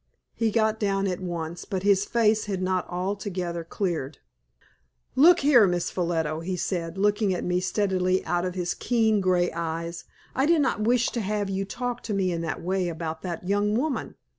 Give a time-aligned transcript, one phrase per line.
[0.33, 4.17] He got down at once, but his face had not altogether cleared.
[5.15, 9.51] "Look here, Miss Ffolliot," he said, looking at me steadfastly out of his keen, grey
[9.51, 13.21] eyes, "I do not wish to have you talk to me in that way about
[13.21, 14.15] that young woman.